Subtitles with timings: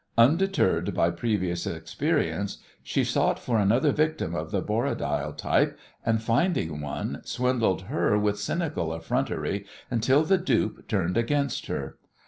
[0.17, 6.81] Undeterred by previous experience, she sought for another victim of the Borradaile type, and, finding
[6.81, 11.99] one, swindled her with cynical effrontery until the dupe turned against her.